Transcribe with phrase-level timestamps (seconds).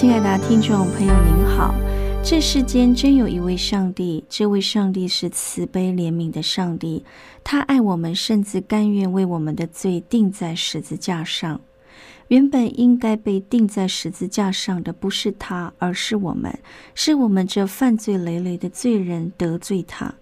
[0.00, 1.74] 亲爱的听众朋友，您好！
[2.24, 7.04] 这世间真有一位上帝，这位上帝是慈悲怜悯的上帝，
[7.44, 11.60] 他爱我们，甚至甘愿为我们的罪钉在十字架上。
[12.28, 16.58] 原本应该被钉在十字架上的不是他，而是我们，
[16.94, 20.14] 是我们这犯罪累累的罪人得罪他，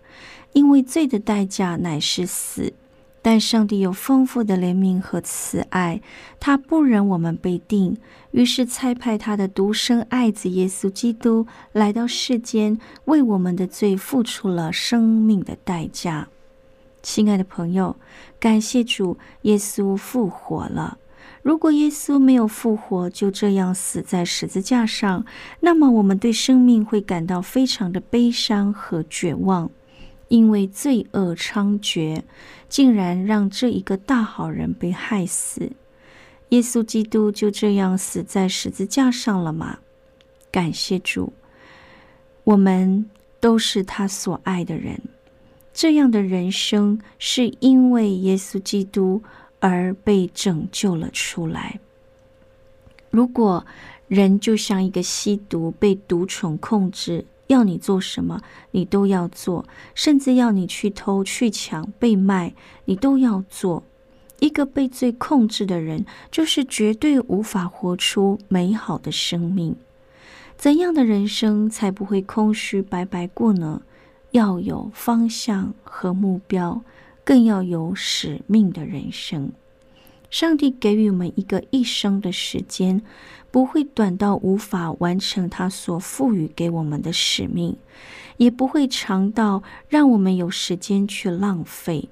[0.54, 2.72] 因为罪的代价乃是死。
[3.20, 6.00] 但上帝有丰富的怜悯和慈爱，
[6.38, 7.96] 他不忍我们被定，
[8.30, 16.28] 于是差派他的独生爱子耶稣基督来到世间，为我们的罪付出了生命的代价。
[17.02, 17.96] 亲爱的朋友，
[18.38, 20.98] 感谢主，耶稣复活了。
[21.42, 25.24] 如果耶稣没有复活，就这样死在十字架上，
[25.60, 29.70] 那么我们对生命会感到非常的悲伤和绝望。
[30.28, 32.22] 因为罪恶猖獗，
[32.68, 35.72] 竟然让这一个大好人被害死。
[36.50, 39.80] 耶稣基督就这样死在十字架上了吗？
[40.50, 41.32] 感谢主，
[42.44, 43.08] 我们
[43.40, 45.00] 都是他所爱的人。
[45.74, 49.22] 这样的人生是因为耶稣基督
[49.60, 51.78] 而被拯救了出来。
[53.10, 53.64] 如果
[54.08, 57.24] 人就像一个吸毒，被毒虫控制。
[57.48, 62.54] 要你做什么，你都要做，甚至要你去偷、去抢、被卖，
[62.86, 63.82] 你都要做。
[64.38, 69.74] 一个被罪控制的人，就是绝对无法活出美好的生命。
[70.56, 73.82] 怎样的人生才不会空虚白白过呢？
[74.32, 76.82] 要有方向和目标，
[77.24, 79.50] 更要有使命的人生。
[80.30, 83.02] 上帝给予我们一个一生的时间。
[83.50, 87.78] 不会短到无法完成他所赋予给我们的使命，
[88.36, 92.10] 也不会长到让我们有时间去浪费。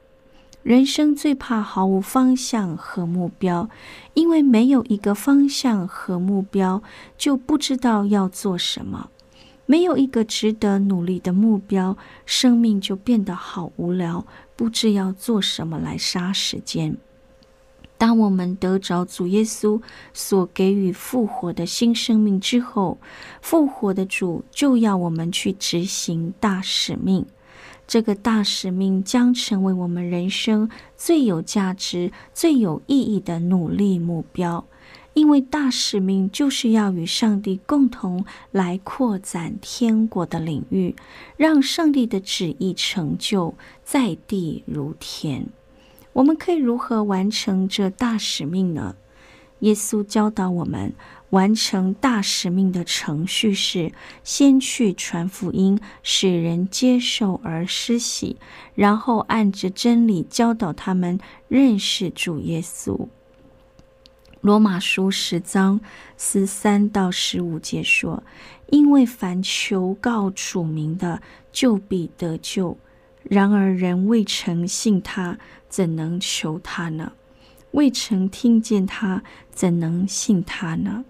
[0.62, 3.68] 人生最怕毫无方向和目标，
[4.14, 6.82] 因为没有一个方向和目标，
[7.18, 9.10] 就不知道要做什么；
[9.66, 16.96] 没有一个值得努力的目标，生命就变得好无聊，不知要做什么来杀时间。
[17.98, 19.80] 当我们得着主耶稣
[20.12, 22.98] 所给予复活的新生命之后，
[23.40, 27.24] 复活的主就要我们去执行大使命。
[27.86, 34.66] 这个大使命将成为我们人生最有价值、最有意义的努力目标，
[35.14, 40.96] 因为大使命就是要与上帝共同来扩展天国的领域，
[41.36, 43.54] 让上帝的旨意成就
[43.84, 45.46] 在地如天。
[46.16, 48.96] 我们可以如何完成这大使命呢？
[49.58, 50.94] 耶稣教导我们，
[51.28, 53.92] 完成大使命的程序是：
[54.24, 58.38] 先去传福音，使人接受而施洗，
[58.74, 63.08] 然后按着真理教导他们认识主耶稣。
[64.40, 65.78] 罗马书十章
[66.16, 68.22] 十三到十五节说
[68.72, 71.20] ：“因为凡求告主名的，
[71.52, 72.78] 就必得救。
[73.28, 75.38] 然而人未曾信他。”
[75.68, 77.12] 怎能求他呢？
[77.72, 81.04] 未曾听见他，怎能信他呢？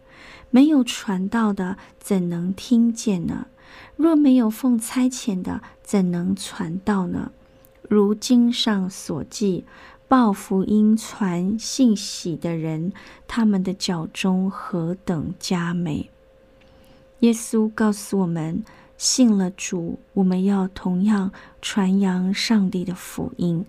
[0.50, 3.46] 没有传道的，怎能听见呢？
[3.96, 7.31] 若没有奉差遣的，怎能传道呢？
[7.82, 9.64] 如经上所记，
[10.08, 12.93] 报福音传信喜的人，
[13.29, 16.11] 他们的脚中何等佳美！
[17.20, 18.64] 耶稣告诉我们，
[18.98, 23.64] 信了主，我们要同样传扬上帝的福音。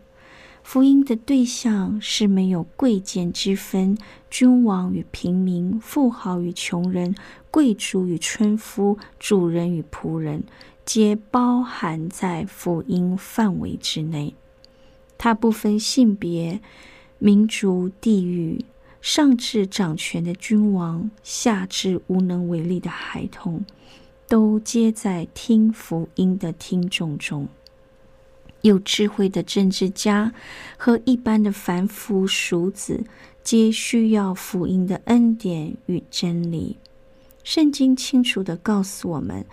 [0.64, 3.98] 福音的对象是没有贵贱之分，
[4.30, 7.16] 君王与平民，富豪与穷人，
[7.50, 10.44] 贵族与村夫，主人与仆人，
[10.84, 14.36] 皆包含在福音范围之内。
[15.18, 16.62] 它不分性别，
[17.18, 18.66] 民族、地域，
[19.00, 23.64] 上至掌权的君王，下至无能为力的孩童，
[24.28, 27.48] 都皆在听福音的听众中。
[28.62, 30.34] 有智慧的政治家
[30.78, 33.04] 和一般的凡夫俗子，
[33.44, 36.78] 皆需要福音的恩典与真理。
[37.44, 39.46] 圣经清楚的告诉我们。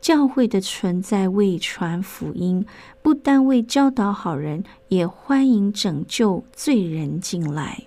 [0.00, 2.66] 教会的存在为传福音，
[3.02, 7.84] 不单为教导好人，也欢迎拯救罪人进来。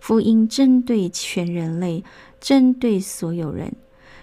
[0.00, 2.02] 福音针对全人类，
[2.40, 3.72] 针对所有人。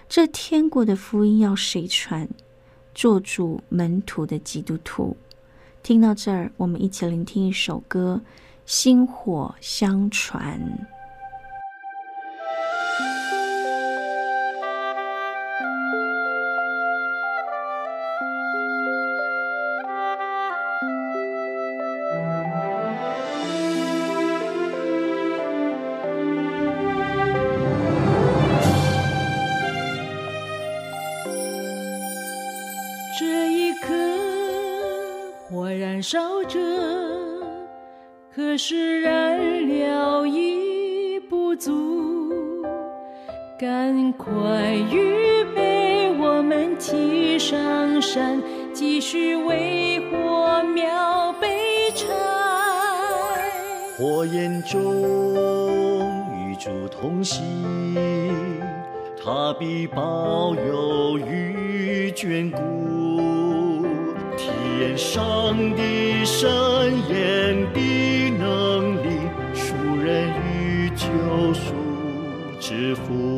[0.07, 2.28] 这天国的福音要谁传？
[2.94, 5.18] 做主门徒的基督徒。
[5.84, 8.22] 听到这儿，我们一起聆听一首歌，
[8.66, 10.60] 《薪火相传》。
[43.57, 48.44] 赶快预备，我们齐上山，
[48.74, 51.48] 继续为火苗备
[51.96, 52.06] 柴。
[53.98, 54.81] 火焰中
[56.36, 57.42] 与主同行，
[59.24, 63.86] 他必保佑与眷顾。
[64.36, 64.50] 体
[64.81, 66.51] 验上帝神
[67.08, 69.18] 眼的能力，
[69.54, 69.74] 赎
[70.04, 71.06] 人与救
[71.54, 71.74] 赎
[72.60, 73.35] 之福。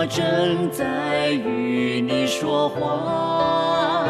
[0.00, 4.06] 我正在与你说话。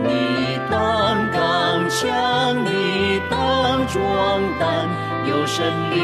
[0.00, 4.88] 你当刚强，你当壮胆，
[5.28, 5.98] 有神灵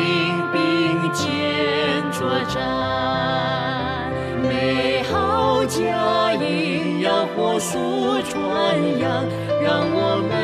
[0.52, 4.10] 并肩作战。
[4.42, 9.24] 美好佳音要火速传扬，
[9.62, 10.34] 让我们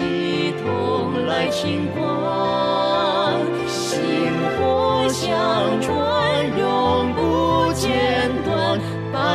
[0.00, 2.23] 一同来庆光。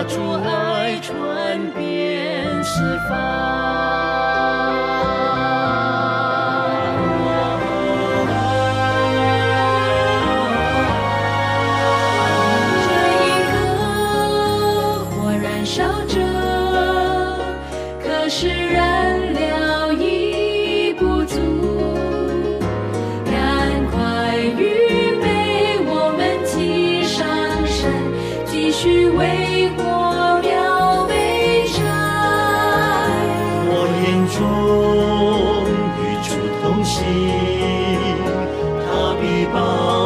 [0.03, 3.88] 主爱传遍四方。
[39.21, 39.23] 必
[39.53, 39.57] 保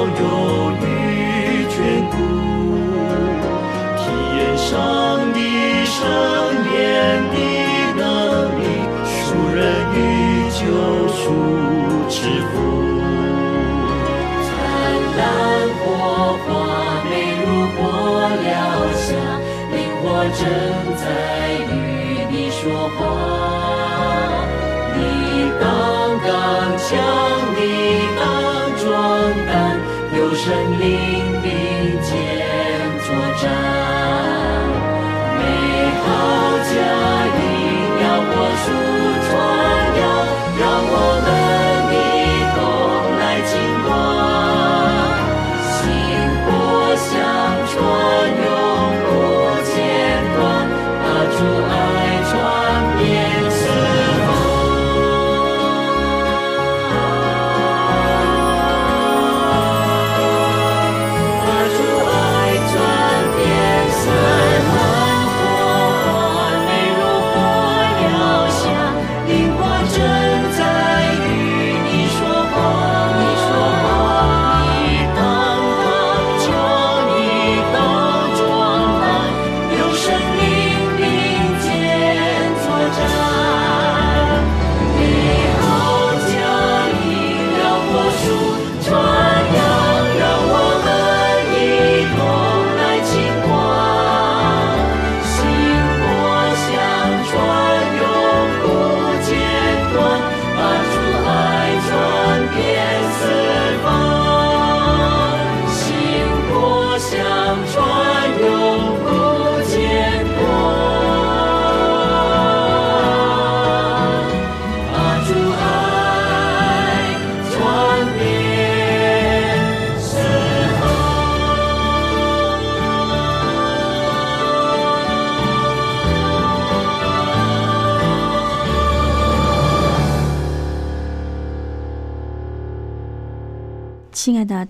[0.05, 0.21] 佑
[0.81, 0.83] 与
[1.69, 1.75] 眷
[2.11, 2.15] 顾。
[3.97, 4.01] 体
[4.37, 4.71] 验上
[5.33, 5.37] 帝
[5.85, 5.95] 圣
[6.73, 6.75] 言
[7.31, 7.35] 的
[7.97, 8.03] 能
[8.59, 8.61] 力，
[9.05, 9.15] 赎
[9.53, 9.57] 人
[9.95, 9.97] 与
[10.49, 10.61] 救
[11.09, 11.21] 赎
[12.09, 12.15] 之
[12.49, 12.53] 福。
[14.45, 14.51] 灿
[15.17, 15.19] 烂
[15.79, 15.81] 火
[16.45, 16.49] 花，
[17.09, 17.45] 美如
[17.75, 17.79] 火
[18.43, 18.45] 燎
[18.95, 19.07] 下，
[19.71, 20.03] 灵火
[20.39, 20.41] 正
[30.89, 31.12] 有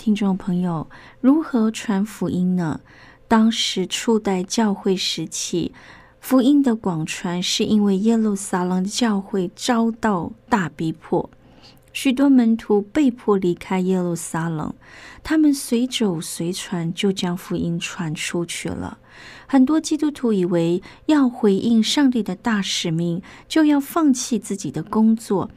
[0.03, 0.89] 听众朋友，
[1.21, 2.81] 如何传福音呢？
[3.29, 5.71] 当时初代教会时期，
[6.19, 11.29] 福音的广传是因为耶路撒冷的教会遭到大逼迫。
[11.93, 14.73] 许多门徒被迫离开耶路撒冷，
[15.23, 18.97] 他们随走随传，就将福音传出去了。
[19.47, 25.49] 很多基督徒以为要回应上帝的大使命，就要放弃自己的工作，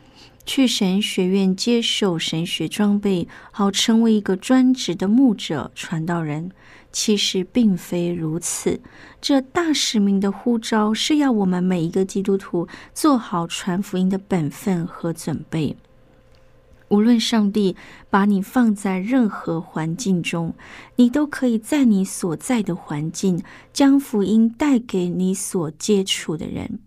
[0.47, 6.53] 去神学院接受神学装备，好成为一个专职的牧者、传道人。
[6.93, 8.81] 其实并非如此，
[9.21, 15.76] 这大使命的呼召是要我们每一个基督徒做好传福音的本分和准备。
[16.88, 17.76] 无论上帝
[18.09, 20.55] 把你放在任何环境中，
[20.95, 23.43] 你都可以在你所在的环境
[23.75, 26.79] 将福音带给你所接触的人。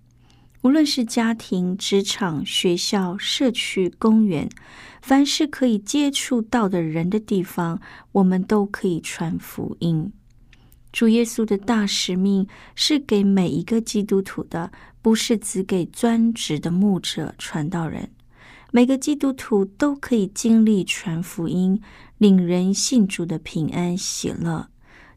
[0.61, 4.49] 无论是家庭、职场、学校、社区、公园，
[5.01, 7.79] 凡是可以接触到的人的地方，
[8.11, 10.11] 我们都可以传福音。
[10.91, 18.09] 主耶稣的大使命是给每一个基督徒的，不是只给专职的牧者、传道人。
[18.71, 21.81] 每个基督徒都可以经历传福音、
[22.17, 24.67] 领人信主的平安喜乐。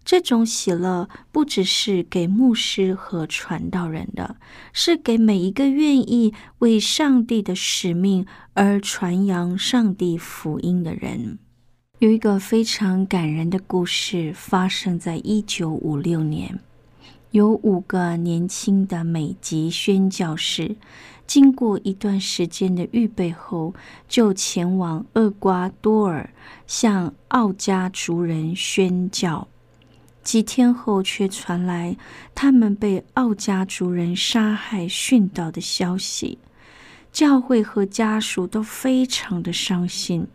[0.05, 4.37] 这种喜乐不只是给牧师和传道人的，
[4.73, 11.39] 是给每一个愿意为上帝的使命而传扬上帝福音的人。
[12.01, 16.59] 有一个非常感人的故事，发生在一九五六年，
[17.31, 20.77] 有五个年轻的美籍宣教士。
[21.25, 23.73] 经过一段时间的预备后，
[24.09, 26.29] 就前往厄瓜多尔
[26.67, 29.47] 向奥加族人宣教。
[30.23, 31.97] 几天后，却传来
[32.35, 36.39] 他们被奥加族人杀害殉道的消息，
[37.13, 40.27] 教会和家属都非常的伤心。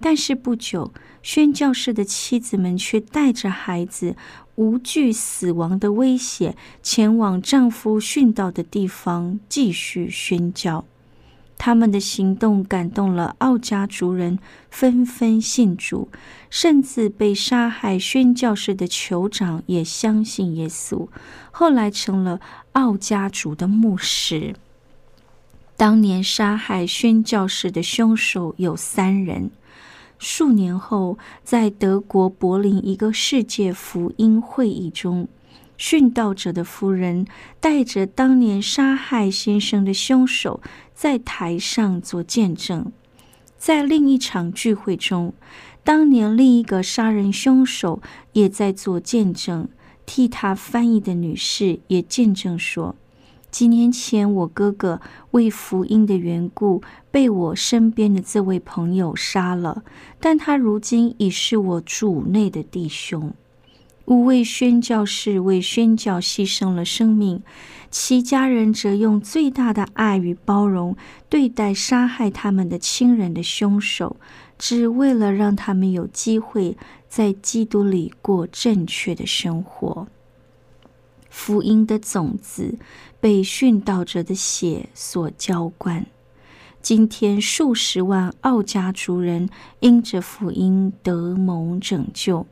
[0.00, 0.92] 但是不久，
[1.22, 4.16] 宣教士的妻子们却带着孩子。
[4.56, 10.84] 无惧死亡的威胁，前往丈夫殉道的地方继续宣教。
[11.64, 14.36] 他们的行动感动了奥家族人，
[14.68, 16.08] 纷纷信主，
[16.50, 21.06] 甚至被杀害宣教士的酋长也相信耶稣，
[21.52, 22.40] 后来成了
[22.72, 24.56] 奥家族的牧师。
[25.76, 29.52] 当年杀害宣教士的凶手有三人。
[30.18, 35.28] 数年后，在德国柏林一个世界福音会议中，
[35.78, 37.24] 殉道者的夫人
[37.60, 40.60] 带着当年杀害先生的凶手
[40.94, 42.92] 在台上做见证。
[43.56, 45.34] 在另一场聚会中，
[45.84, 49.68] 当年另一个杀人凶手也在做见证，
[50.04, 52.96] 替他翻译的女士也见证说。
[53.50, 55.00] 几年前，我哥哥
[55.32, 59.84] 为福音的缘故被我身边的这位朋友杀了，
[60.18, 63.34] 但他如今已是我主内的弟兄。
[64.12, 67.42] 五位宣教士为宣教牺牲了生命，
[67.90, 70.94] 其家人则用最大的爱与包容
[71.30, 74.16] 对待杀害他们的亲人的凶手，
[74.58, 76.76] 只为了让他们有机会
[77.08, 80.06] 在基督里过正确的生活。
[81.30, 82.76] 福音的种子
[83.18, 86.04] 被殉道者的血所浇灌。
[86.82, 89.48] 今天，数十万奥家族人
[89.80, 92.46] 因着福音得蒙拯救，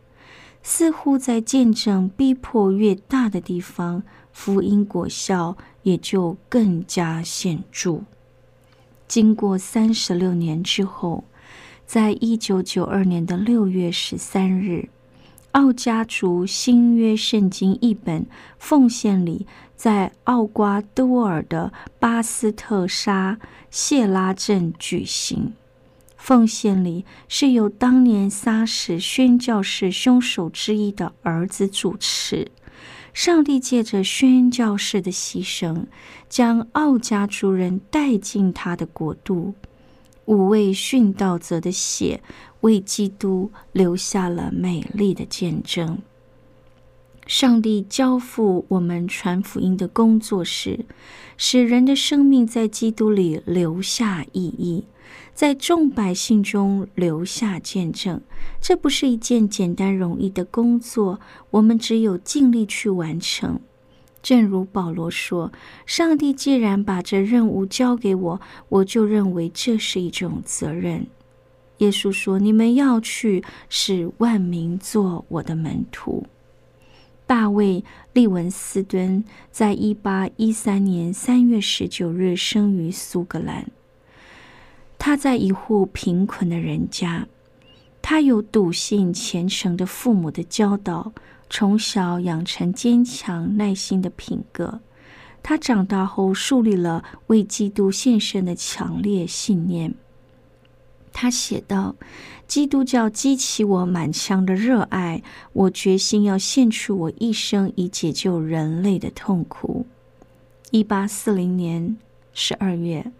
[0.62, 4.02] 似乎在见证逼迫越大的地方，
[4.32, 8.00] 福音果效也就更加显著。
[9.08, 11.24] 经过三十六年之后，
[11.86, 14.88] 在一九九二年的六月十三日。
[15.52, 18.24] 奥家族新约圣经译本
[18.56, 23.36] 奉献礼在奥瓜多尔的巴斯特沙
[23.68, 25.52] 谢拉镇举行。
[26.20, 32.52] 奉献礼是由当年杀死宣教士凶手之一的儿子主持。
[33.12, 35.86] 上帝借着宣教士的牺牲，
[36.28, 39.54] 将奥家族人带进他的国度。
[40.26, 42.22] 五位殉道者的血。
[42.60, 46.02] 为基督留下了美丽的见证。
[47.26, 50.84] 上帝交付我们传福音的工作是，
[51.38, 54.84] 使人的生命在基督里留下意义，
[55.40, 58.20] 在众百姓中留下见证。
[58.60, 61.18] 这不是一件简单容易的工作，
[61.48, 63.58] 我们只有尽力去完成。
[64.20, 65.50] 正如保罗说
[65.86, 71.06] ：“上帝既然把这任务交给我，我就认为这是一种责任。”
[71.78, 76.26] 耶稣说：“你们要去，使万民做我的门徒。”
[77.26, 77.80] 大卫·
[78.12, 83.66] 利文斯敦在一八一三年三月十九日生于苏格兰。
[85.02, 87.26] 他在一户贫困的人家，
[88.02, 91.12] 他有笃信虔诚的父母的教导，
[91.48, 94.80] 从小养成坚强耐心的品格。
[95.42, 99.94] 他长大后树立了为基督献身的强烈信念。
[101.14, 101.96] 他写道
[102.46, 105.22] ：“基督教激起我满腔的热爱，
[105.54, 109.86] 我决心要献出我一生，以解救人类的痛苦。”
[110.70, 111.96] 一八四零年
[112.34, 113.10] 十二月，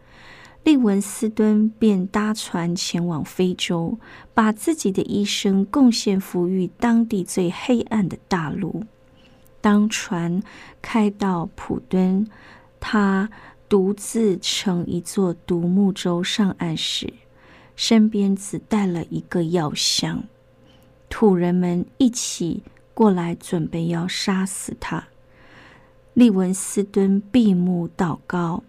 [0.63, 3.99] 利文斯敦便搭船前往非洲，
[4.35, 8.85] 把自己的一生贡献抚育当地最黑暗的大陆。
[9.63, 10.43] 当船
[10.81, 12.27] 开到普敦，
[12.79, 13.31] 他
[13.69, 17.13] 独自乘一座独木舟上岸时，
[17.75, 20.25] 身边只带了一个药箱。
[21.09, 22.63] 土人们一起
[22.95, 25.09] 过来，准备要杀死他。
[26.15, 28.63] 利文斯敦闭目祷告，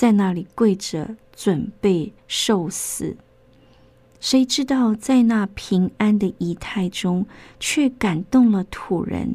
[0.00, 3.18] 在那里跪着准备受死。
[4.18, 7.26] 谁知道，在那平安的仪态中，
[7.58, 9.34] 却感动了土人。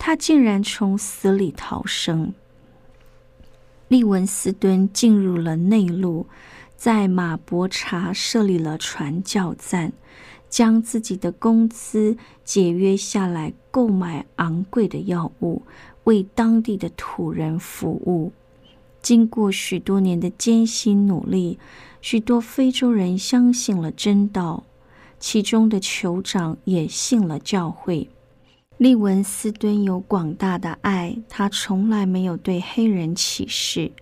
[0.00, 2.34] 他竟然从死里逃生。
[3.86, 6.26] 利文斯顿进入了内陆，
[6.76, 9.92] 在马博查设立了传教站，
[10.48, 15.62] 将自己的工资节约下来，购买昂贵的药物，
[16.02, 18.32] 为当地的土人服务。
[19.02, 21.58] 经过许多年的艰辛努力，
[22.00, 24.64] 许多非洲人相信了真道，
[25.18, 28.08] 其中的酋长也信了教会。
[28.76, 33.92] 利文斯顿有广大的爱，他从来没有对黑人歧视。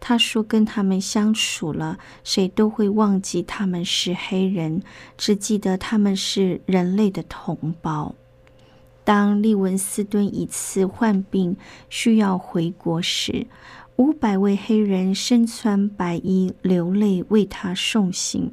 [0.00, 4.82] 他说：“跟他们相处了，谁都会忘记他们是黑人，
[5.16, 8.14] 只记得他们是人类的同胞。”
[9.04, 11.56] 当利文斯顿一次患病
[11.90, 13.46] 需要回国时，
[13.96, 18.52] 五百位黑人身穿白衣流泪为他送行，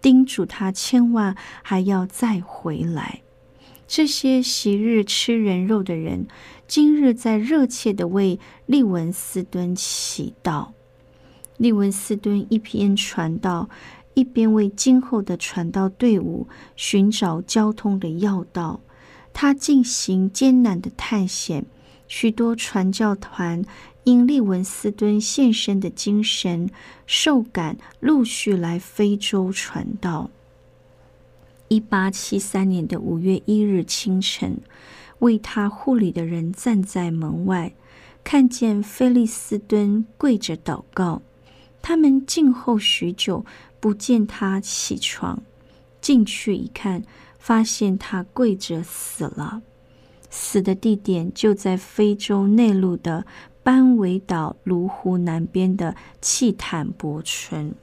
[0.00, 3.22] 叮嘱他千万还要再回来。
[3.88, 6.28] 这些昔日吃人肉的人，
[6.68, 10.68] 今日在热切的为利文斯顿祈祷。
[11.56, 13.68] 利文斯顿一边传道，
[14.14, 16.46] 一边为今后的传道队伍
[16.76, 18.80] 寻找交通的要道。
[19.32, 21.66] 他进行艰难的探险，
[22.06, 23.64] 许多传教团
[24.06, 26.70] 因利文斯顿献身的精神
[27.08, 30.30] 受感，陆续来非洲传道。
[31.66, 34.58] 一八七三年的五月一日清晨，
[35.18, 37.74] 为他护理的人站在门外，
[38.22, 41.22] 看见菲利斯敦跪着祷告。
[41.82, 43.44] 他们静候许久，
[43.80, 45.42] 不见他起床。
[46.00, 47.02] 进去一看，
[47.40, 49.62] 发现他跪着死了。
[50.30, 53.26] 死的地点就在非洲内陆的
[53.66, 57.74] 班维岛卢湖南边的契坦博村。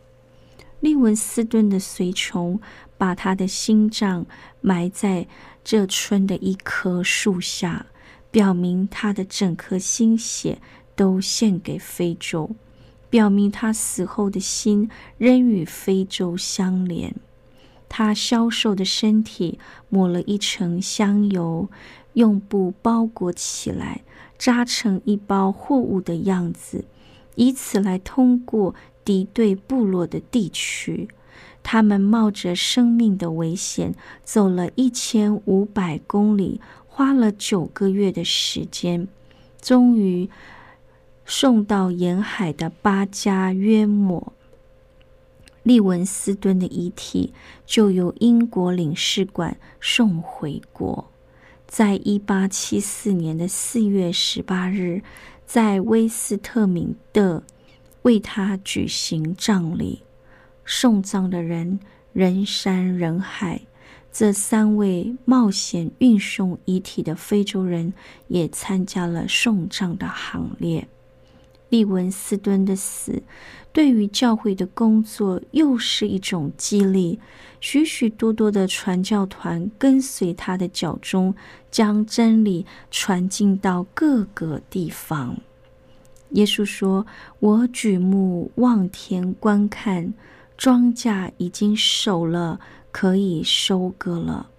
[0.80, 2.62] 利文斯顿的随从
[2.98, 4.26] 把他的心脏
[4.62, 5.28] 埋在
[5.62, 7.88] 这村的一棵树下，
[8.32, 10.62] 表明他的整颗心血
[10.96, 12.52] 都献给非洲，
[13.10, 17.14] 表明他死后的心仍与非洲相连。
[17.90, 21.70] 他消瘦的身体抹了一层香油，
[22.14, 24.02] 用布包裹起来，
[24.44, 26.84] 扎成一包货物的样子，
[27.36, 28.76] 以此来通过。
[29.06, 31.10] 敌对部落的地区，
[31.62, 39.10] 他们冒着生命的危险走了一千五百公里，花了九个月的时间，
[39.62, 40.30] 终于
[41.26, 44.32] 送到沿海的巴加约莫。
[45.64, 47.34] 利文斯顿的遗体
[47.66, 51.12] 就由英国领事馆送回国，
[51.76, 55.02] 在一八七四年的四月十八日，
[55.44, 57.44] 在威斯特敏的。
[58.04, 60.04] 为他举行葬礼，
[60.64, 61.80] 送葬的人
[62.12, 63.62] 人山人海。
[64.12, 67.96] 这三位冒险运送遗体的非洲人
[68.28, 70.88] 也参加了送葬的行列。
[71.70, 73.24] 利文斯顿的死，
[73.74, 77.20] 对于教会的工作又是一种激励。
[77.60, 81.34] 许许多多的传教团跟随他的脚中，
[81.72, 85.38] 将真理传进到各个地方。
[86.32, 87.08] 耶稣说
[87.40, 90.14] ：“我举目望天观看，
[90.58, 92.60] 庄稼已经熟了，
[92.92, 94.50] 可以收割了。”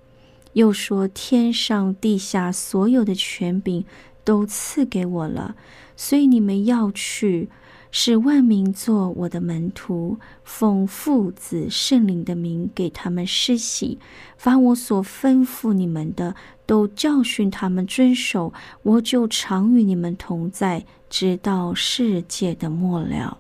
[0.55, 3.85] 又说：“天上地下所有的权柄
[4.25, 5.57] 都赐给我了，
[5.97, 7.49] 所以你们要去。”
[7.97, 14.01] 使万民做我的门徒，奉父子圣灵的名给他们施洗，
[14.37, 16.35] 凡我所吩咐你们的，
[16.67, 18.53] 都教训他们遵守。
[18.83, 23.39] 我就常与你们同在，直到世界的末了。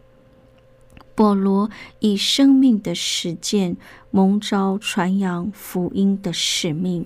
[1.16, 3.76] 保罗以生命的实践
[4.12, 7.04] 蒙召传扬福音的使命，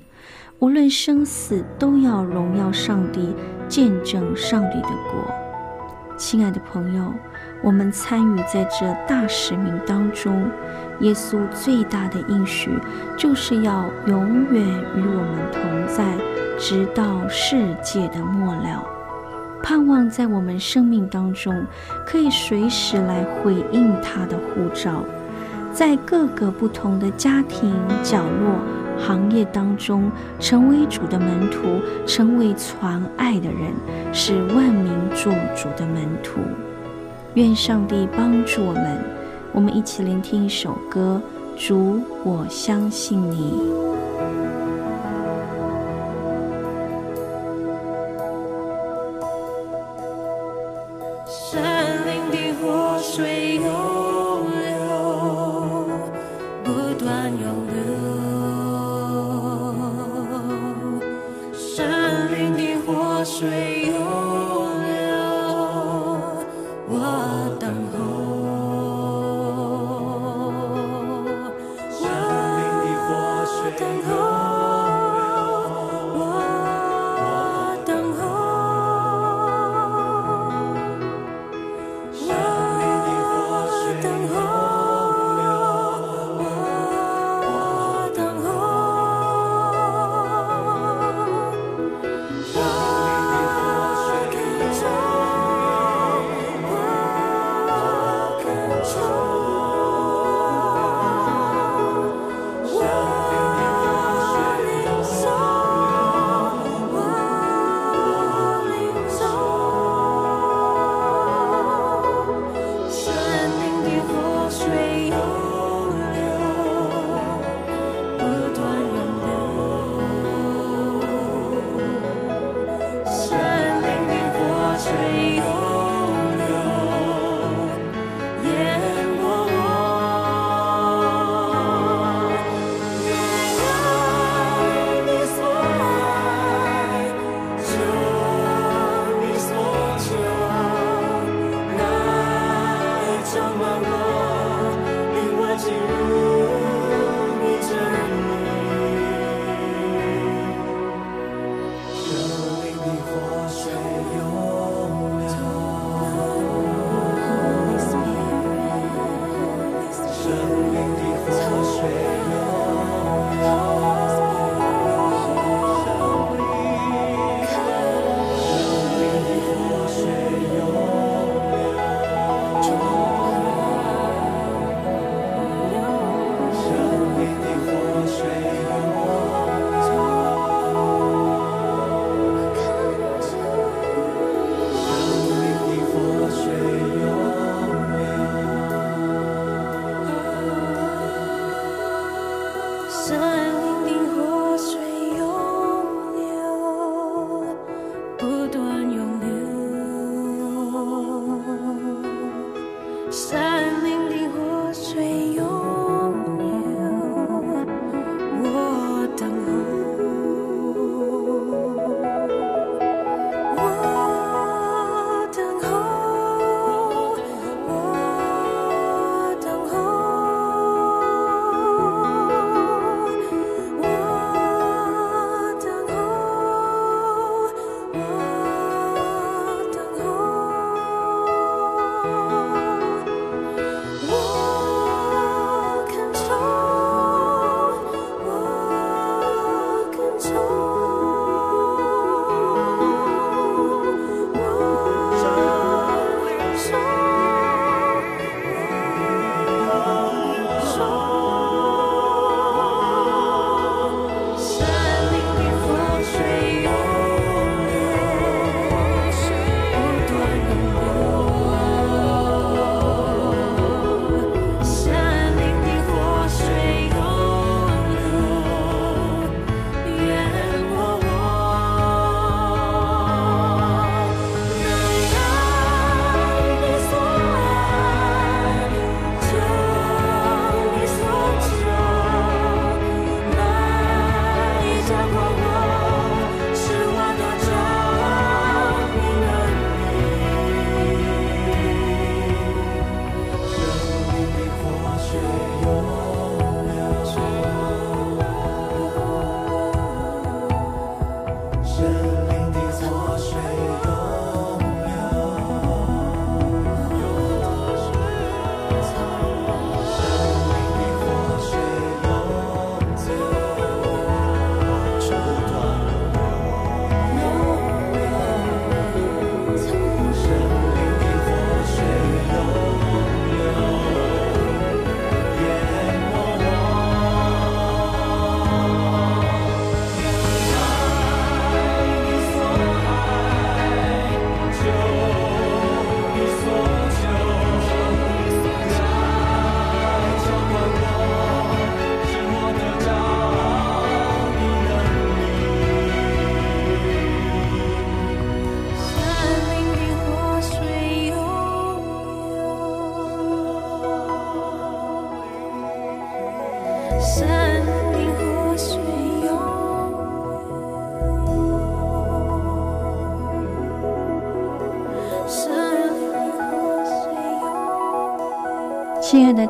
[0.58, 3.34] 无论生死，都要荣耀上帝，
[3.70, 5.24] 见证上帝的国。
[6.18, 7.14] 亲爱的朋友，
[7.62, 10.48] 我们参与在这大使命当中，
[11.00, 12.70] 耶稣最大的应许
[13.16, 16.16] 就是要永远与我们同在，
[16.58, 18.84] 直到世界的末了。
[19.60, 21.64] 盼望在我们生命当中，
[22.06, 25.02] 可以随时来回应他的呼召，
[25.72, 33.74] 在各个不同的家庭角落、行业当中，成为主的门徒，成为传爱的人，
[34.12, 36.40] 是万民做主的门徒。
[37.34, 38.98] 愿上帝帮助我们，
[39.52, 41.20] 我们一起聆听一首歌：
[41.56, 43.52] 主，我相信你。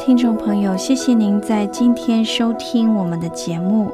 [0.09, 3.92] 听众朋友，谢谢您在今天收听我们的节目。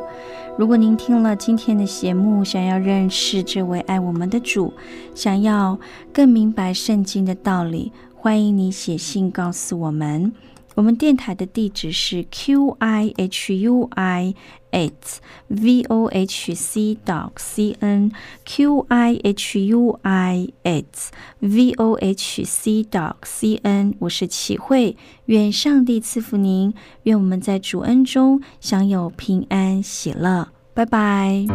[0.57, 4.72] 如果您听了今天的节目，想要认识这位爱我们的主，
[5.12, 5.77] 想要
[6.12, 10.33] 更明白圣经的道理，欢迎你写信告诉我们。
[10.75, 14.35] 我们电台的地址是 q i h u i
[14.73, 14.93] at
[15.47, 18.11] v o h c dot c n
[18.45, 20.85] q i h u i at
[21.39, 23.95] v o h c dot c n。
[24.01, 30.49] 我是启慧，愿上帝赐福您，愿我们在主恩中享有平安喜乐。
[30.75, 31.47] 拜拜。